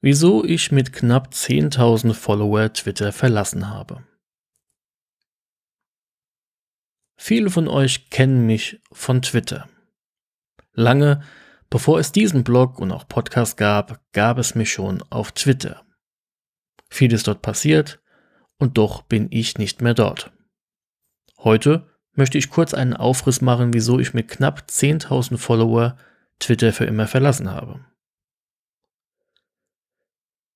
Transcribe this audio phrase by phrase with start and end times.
[0.00, 4.04] Wieso ich mit knapp 10.000 Follower Twitter verlassen habe.
[7.16, 9.68] Viele von euch kennen mich von Twitter.
[10.74, 11.22] Lange
[11.70, 15.84] bevor es diesen Blog und auch Podcast gab, gab es mich schon auf Twitter.
[16.88, 18.00] Vieles dort passiert
[18.58, 20.32] und doch bin ich nicht mehr dort.
[21.38, 25.96] Heute möchte ich kurz einen Aufriss machen, wieso ich mit knapp 10.000 Follower
[26.38, 27.84] Twitter für immer verlassen habe.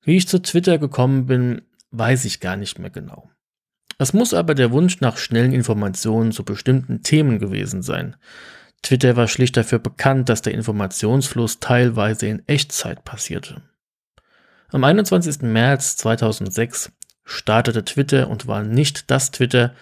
[0.03, 3.31] Wie ich zu Twitter gekommen bin, weiß ich gar nicht mehr genau.
[3.99, 8.17] Es muss aber der Wunsch nach schnellen Informationen zu bestimmten Themen gewesen sein.
[8.83, 13.63] Twitter war schlicht dafür bekannt, dass der Informationsfluss teilweise in Echtzeit passierte.
[14.71, 15.43] Am 21.
[15.43, 16.93] März 2006
[17.25, 19.75] startete Twitter und war nicht das Twitter,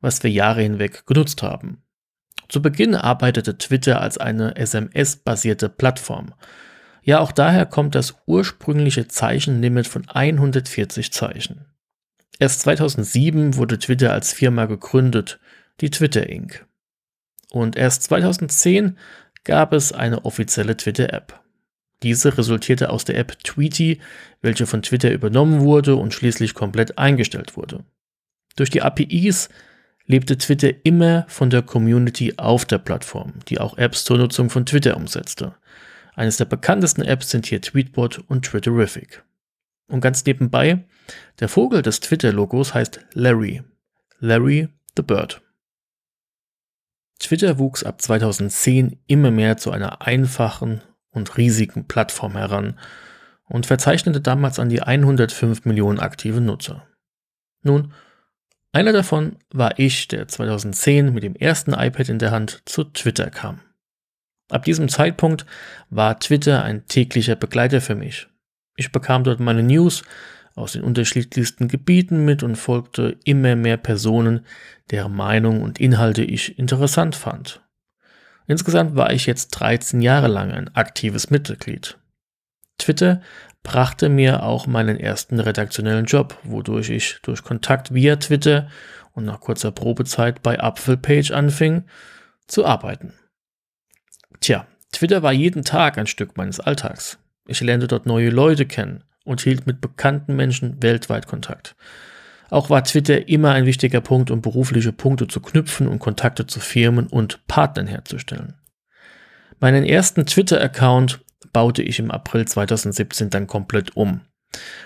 [0.00, 1.82] was wir Jahre hinweg genutzt haben.
[2.48, 6.34] Zu Beginn arbeitete Twitter als eine SMS-basierte Plattform.
[7.06, 11.64] Ja, auch daher kommt das ursprüngliche Zeichenlimit von 140 Zeichen.
[12.40, 15.38] Erst 2007 wurde Twitter als Firma gegründet,
[15.80, 16.66] die Twitter Inc.
[17.52, 18.98] Und erst 2010
[19.44, 21.40] gab es eine offizielle Twitter-App.
[22.02, 24.00] Diese resultierte aus der App Tweety,
[24.42, 27.84] welche von Twitter übernommen wurde und schließlich komplett eingestellt wurde.
[28.56, 29.48] Durch die APIs
[30.06, 34.66] lebte Twitter immer von der Community auf der Plattform, die auch Apps zur Nutzung von
[34.66, 35.54] Twitter umsetzte.
[36.16, 39.22] Eines der bekanntesten Apps sind hier Tweetbot und Twitterific.
[39.86, 40.84] Und ganz nebenbei,
[41.38, 43.62] der Vogel des Twitter-Logos heißt Larry.
[44.18, 45.42] Larry the Bird.
[47.18, 52.78] Twitter wuchs ab 2010 immer mehr zu einer einfachen und riesigen Plattform heran
[53.44, 56.86] und verzeichnete damals an die 105 Millionen aktive Nutzer.
[57.62, 57.92] Nun,
[58.72, 63.30] einer davon war ich, der 2010 mit dem ersten iPad in der Hand zu Twitter
[63.30, 63.60] kam.
[64.48, 65.44] Ab diesem Zeitpunkt
[65.90, 68.28] war Twitter ein täglicher Begleiter für mich.
[68.76, 70.02] Ich bekam dort meine News
[70.54, 74.46] aus den unterschiedlichsten Gebieten mit und folgte immer mehr Personen,
[74.90, 77.60] deren Meinung und Inhalte ich interessant fand.
[78.46, 81.98] Insgesamt war ich jetzt 13 Jahre lang ein aktives Mitglied.
[82.78, 83.20] Twitter
[83.62, 88.68] brachte mir auch meinen ersten redaktionellen Job, wodurch ich durch Kontakt via Twitter
[89.12, 91.84] und nach kurzer Probezeit bei Apfelpage anfing
[92.46, 93.12] zu arbeiten.
[94.46, 97.18] Tja, Twitter war jeden Tag ein Stück meines Alltags.
[97.48, 101.74] Ich lernte dort neue Leute kennen und hielt mit bekannten Menschen weltweit Kontakt.
[102.48, 106.60] Auch war Twitter immer ein wichtiger Punkt, um berufliche Punkte zu knüpfen und Kontakte zu
[106.60, 108.54] Firmen und Partnern herzustellen.
[109.58, 111.18] Meinen ersten Twitter-Account
[111.52, 114.20] baute ich im April 2017 dann komplett um.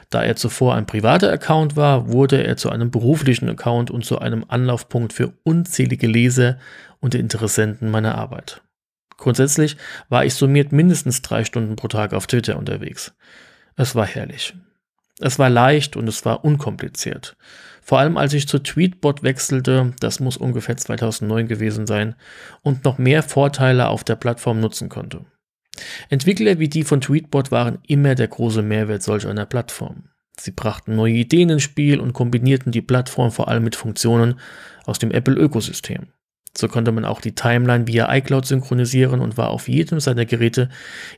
[0.09, 4.20] Da er zuvor ein privater Account war, wurde er zu einem beruflichen Account und zu
[4.20, 6.56] einem Anlaufpunkt für unzählige Leser
[7.00, 8.62] und Interessenten meiner Arbeit.
[9.20, 9.76] Grundsätzlich
[10.08, 13.12] war ich summiert mindestens drei Stunden pro Tag auf Twitter unterwegs.
[13.76, 14.54] Es war herrlich.
[15.20, 17.36] Es war leicht und es war unkompliziert.
[17.82, 22.14] Vor allem als ich zu Tweetbot wechselte, das muss ungefähr 2009 gewesen sein,
[22.62, 25.26] und noch mehr Vorteile auf der Plattform nutzen konnte.
[26.08, 30.05] Entwickler wie die von Tweetbot waren immer der große Mehrwert solch einer Plattform.
[30.38, 34.40] Sie brachten neue Ideen ins Spiel und kombinierten die Plattform vor allem mit Funktionen
[34.87, 36.06] aus dem Apple-Ökosystem.
[36.56, 40.69] So konnte man auch die Timeline via iCloud synchronisieren und war auf jedem seiner Geräte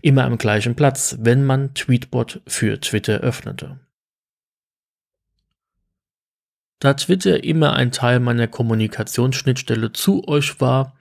[0.02, 3.80] immer am gleichen Platz, wenn man Tweetbot für Twitter öffnete.
[6.80, 10.96] Da Twitter immer ein Teil meiner Kommunikationsschnittstelle zu euch war,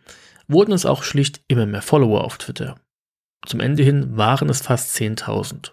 [0.48, 2.76] wurden es auch schlicht immer mehr Follower auf Twitter.
[3.46, 5.72] Zum Ende hin waren es fast 10.000.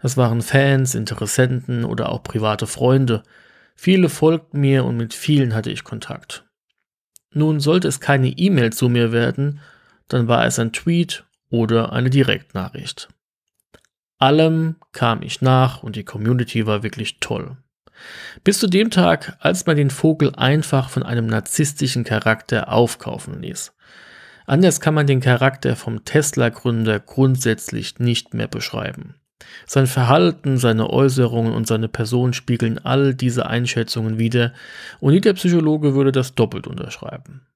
[0.00, 3.22] Das waren Fans, Interessenten oder auch private Freunde.
[3.74, 6.43] Viele folgten mir und mit vielen hatte ich Kontakt.
[7.34, 9.60] Nun sollte es keine E-Mail zu mir werden,
[10.08, 13.08] dann war es ein Tweet oder eine Direktnachricht.
[14.18, 17.56] allem kam ich nach und die Community war wirklich toll.
[18.42, 23.72] Bis zu dem Tag, als man den Vogel einfach von einem narzisstischen Charakter aufkaufen ließ.
[24.46, 29.14] Anders kann man den Charakter vom Tesla-Gründer grundsätzlich nicht mehr beschreiben.
[29.66, 34.52] Sein Verhalten, seine Äußerungen und seine Person spiegeln all diese Einschätzungen wider
[35.00, 37.46] und jeder Psychologe würde das doppelt unterschreiben.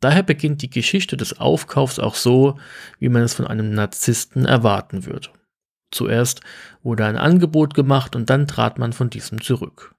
[0.00, 2.58] Daher beginnt die Geschichte des Aufkaufs auch so,
[2.98, 5.28] wie man es von einem Narzissten erwarten würde.
[5.90, 6.40] Zuerst
[6.82, 9.94] wurde ein Angebot gemacht und dann trat man von diesem zurück.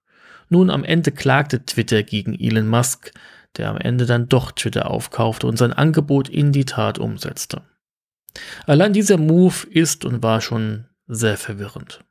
[0.49, 3.13] Nun am Ende klagte Twitter gegen Elon Musk,
[3.57, 7.61] der am Ende dann doch Twitter aufkaufte und sein Angebot in die Tat umsetzte.
[8.65, 12.03] Allein dieser Move ist und war schon sehr verwirrend.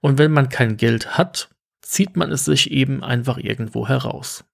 [0.00, 1.50] Und wenn man kein Geld hat,
[1.82, 4.44] zieht man es sich eben einfach irgendwo heraus.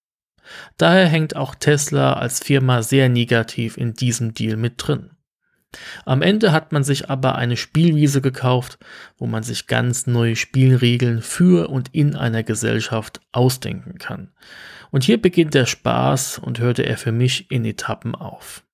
[0.77, 5.11] Daher hängt auch Tesla als Firma sehr negativ in diesem Deal mit drin.
[6.07, 8.79] Am Ende hat man sich aber eine Spielwiese gekauft,
[9.19, 14.33] wo man sich ganz neue Spielregeln für und in einer Gesellschaft ausdenken kann.
[14.91, 18.65] Und hier beginnt der Spaß und hörte er für mich in Etappen auf.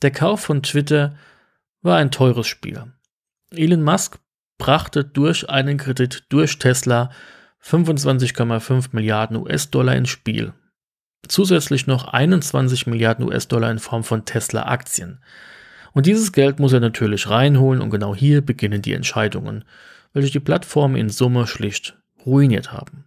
[0.00, 1.16] Der Kauf von Twitter
[1.84, 2.92] war ein teures Spiel.
[3.50, 4.18] Elon Musk
[4.58, 7.10] brachte durch einen Kredit durch Tesla
[7.62, 10.52] 25,5 Milliarden US-Dollar ins Spiel
[11.28, 15.20] zusätzlich noch 21 Milliarden US-Dollar in Form von Tesla-Aktien.
[15.92, 19.64] Und dieses Geld muss er natürlich reinholen und genau hier beginnen die Entscheidungen,
[20.12, 23.04] welche die Plattform in Summe schlicht ruiniert haben.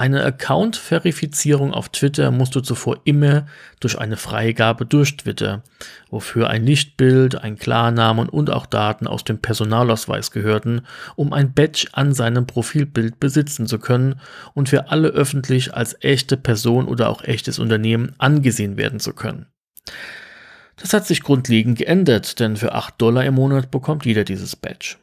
[0.00, 3.46] Eine Account-Verifizierung auf Twitter musst du zuvor immer
[3.80, 5.64] durch eine Freigabe durch Twitter,
[6.08, 10.82] wofür ein Lichtbild, ein Klarnamen und auch Daten aus dem Personalausweis gehörten,
[11.16, 14.20] um ein Badge an seinem Profilbild besitzen zu können
[14.54, 19.46] und für alle öffentlich als echte Person oder auch echtes Unternehmen angesehen werden zu können.
[20.76, 24.94] Das hat sich grundlegend geändert, denn für 8 Dollar im Monat bekommt jeder dieses Badge.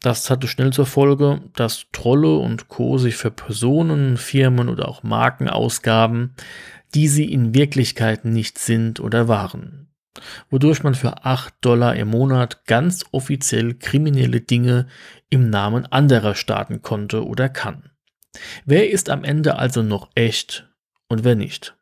[0.00, 2.98] Das hatte schnell zur Folge, dass Trolle und Co.
[2.98, 6.34] sich für Personen, Firmen oder auch Marken ausgaben,
[6.94, 9.88] die sie in Wirklichkeit nicht sind oder waren.
[10.50, 14.86] Wodurch man für 8 Dollar im Monat ganz offiziell kriminelle Dinge
[15.30, 17.90] im Namen anderer starten konnte oder kann.
[18.64, 20.68] Wer ist am Ende also noch echt
[21.08, 21.76] und wer nicht?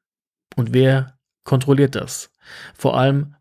[0.55, 2.31] Und wer kontrolliert das?
[2.75, 3.35] Vor allem,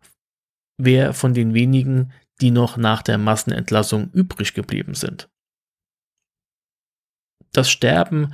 [0.78, 2.12] wer von den wenigen,
[2.42, 5.30] die noch nach der Massenentlassung übrig geblieben sind.
[7.54, 8.34] Das Sterben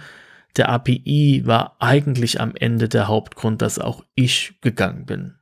[0.58, 5.36] der API war eigentlich am Ende der Hauptgrund, dass auch ich gegangen bin.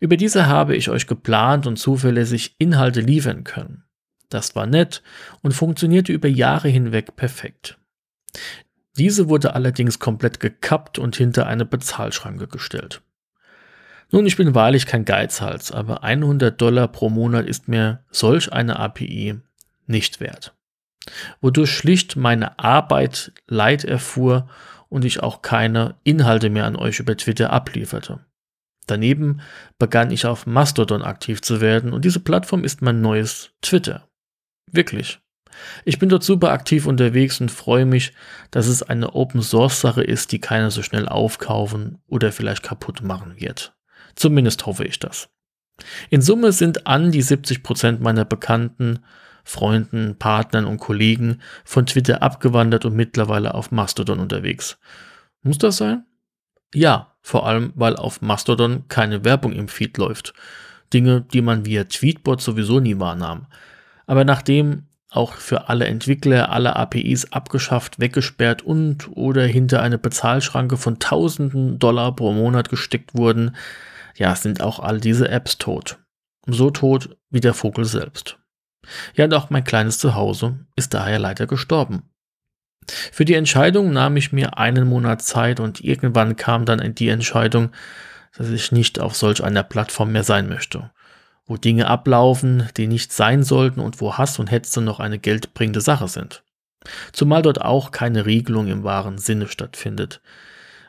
[0.00, 3.84] Über diese habe ich euch geplant und zuverlässig Inhalte liefern können.
[4.28, 5.02] Das war nett
[5.42, 7.78] und funktionierte über Jahre hinweg perfekt.
[8.96, 13.02] Diese wurde allerdings komplett gekappt und hinter eine Bezahlschranke gestellt.
[14.10, 18.78] Nun, ich bin wahrlich kein Geizhals, aber 100 Dollar pro Monat ist mir solch eine
[18.78, 19.40] API
[19.86, 20.54] nicht wert.
[21.40, 24.48] Wodurch schlicht meine Arbeit Leid erfuhr
[24.88, 28.20] und ich auch keine Inhalte mehr an euch über Twitter ablieferte.
[28.86, 29.42] Daneben
[29.78, 34.08] begann ich auf Mastodon aktiv zu werden und diese Plattform ist mein neues Twitter.
[34.72, 35.20] Wirklich.
[35.84, 38.12] Ich bin dort super aktiv unterwegs und freue mich,
[38.50, 43.02] dass es eine Open Source Sache ist, die keiner so schnell aufkaufen oder vielleicht kaputt
[43.02, 43.74] machen wird.
[44.18, 45.28] Zumindest hoffe ich das.
[46.10, 48.98] In Summe sind an die 70 Prozent meiner Bekannten,
[49.44, 54.76] Freunden, Partnern und Kollegen von Twitter abgewandert und mittlerweile auf Mastodon unterwegs.
[55.42, 56.04] Muss das sein?
[56.74, 60.34] Ja, vor allem, weil auf Mastodon keine Werbung im Feed läuft.
[60.92, 63.46] Dinge, die man via Tweetbot sowieso nie wahrnahm.
[64.06, 70.76] Aber nachdem auch für alle Entwickler alle APIs abgeschafft, weggesperrt und oder hinter eine Bezahlschranke
[70.76, 73.54] von tausenden Dollar pro Monat gesteckt wurden,
[74.18, 75.98] ja, sind auch all diese Apps tot.
[76.46, 78.38] So tot wie der Vogel selbst.
[79.14, 82.10] Ja, und auch mein kleines Zuhause ist daher leider gestorben.
[82.86, 87.70] Für die Entscheidung nahm ich mir einen Monat Zeit und irgendwann kam dann die Entscheidung,
[88.36, 90.90] dass ich nicht auf solch einer Plattform mehr sein möchte,
[91.46, 95.80] wo Dinge ablaufen, die nicht sein sollten und wo Hass und Hetze noch eine geldbringende
[95.80, 96.42] Sache sind.
[97.12, 100.22] Zumal dort auch keine Regelung im wahren Sinne stattfindet.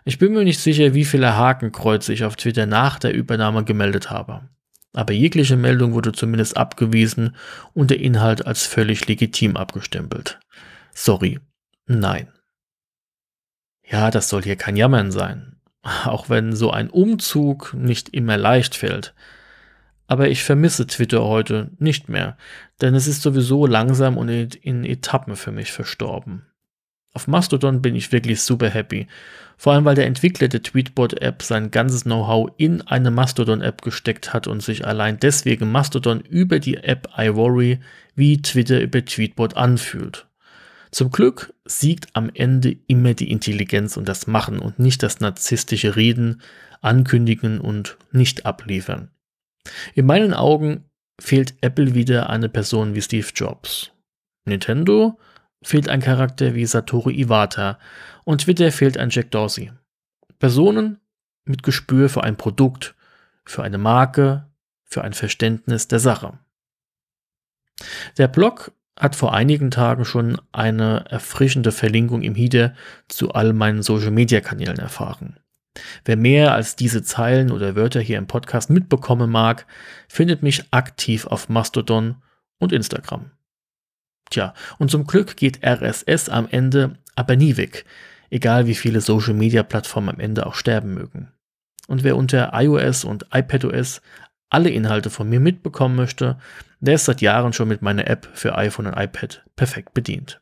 [0.09, 4.09] Ich bin mir nicht sicher, wie viele Hakenkreuze ich auf Twitter nach der Übernahme gemeldet
[4.09, 4.41] habe.
[4.91, 7.35] Aber jegliche Meldung wurde zumindest abgewiesen
[7.75, 10.39] und der Inhalt als völlig legitim abgestempelt.
[10.95, 11.39] Sorry,
[11.85, 12.27] nein.
[13.87, 15.57] Ja, das soll hier kein Jammern sein.
[15.83, 19.13] Auch wenn so ein Umzug nicht immer leicht fällt.
[20.07, 22.35] Aber ich vermisse Twitter heute nicht mehr,
[22.81, 26.47] denn es ist sowieso langsam und in Etappen für mich verstorben.
[27.13, 29.07] Auf Mastodon bin ich wirklich super happy.
[29.57, 34.47] Vor allem, weil der Entwickler der Tweetbot-App sein ganzes Know-how in eine Mastodon-App gesteckt hat
[34.47, 37.79] und sich allein deswegen Mastodon über die App iWorry
[38.15, 40.27] wie Twitter über Tweetbot anfühlt.
[40.91, 45.95] Zum Glück siegt am Ende immer die Intelligenz und das Machen und nicht das narzisstische
[45.95, 46.41] Reden,
[46.81, 49.11] Ankündigen und nicht abliefern.
[49.93, 50.85] In meinen Augen
[51.19, 53.91] fehlt Apple wieder eine Person wie Steve Jobs.
[54.45, 55.19] Nintendo
[55.61, 57.79] fehlt ein Charakter wie Satoru Iwata
[58.23, 59.71] und Twitter fehlt ein Jack Dorsey.
[60.39, 60.99] Personen
[61.45, 62.95] mit Gespür für ein Produkt,
[63.45, 64.47] für eine Marke,
[64.85, 66.39] für ein Verständnis der Sache.
[68.17, 72.73] Der Blog hat vor einigen Tagen schon eine erfrischende Verlinkung im Header
[73.07, 75.39] zu all meinen Social Media Kanälen erfahren.
[76.03, 79.65] Wer mehr als diese Zeilen oder Wörter hier im Podcast mitbekommen mag,
[80.09, 82.15] findet mich aktiv auf Mastodon
[82.57, 83.31] und Instagram.
[84.29, 87.85] Tja, und zum Glück geht RSS am Ende aber nie weg,
[88.29, 91.31] egal wie viele Social-Media-Plattformen am Ende auch sterben mögen.
[91.87, 94.01] Und wer unter iOS und iPadOS
[94.49, 96.39] alle Inhalte von mir mitbekommen möchte,
[96.79, 100.41] der ist seit Jahren schon mit meiner App für iPhone und iPad perfekt bedient.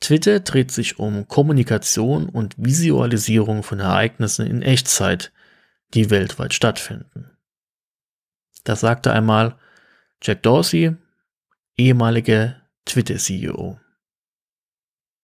[0.00, 5.32] Twitter dreht sich um Kommunikation und Visualisierung von Ereignissen in Echtzeit,
[5.94, 7.35] die weltweit stattfinden.
[8.66, 9.54] Das sagte einmal
[10.20, 10.96] Jack Dorsey,
[11.76, 13.78] ehemaliger Twitter-CEO.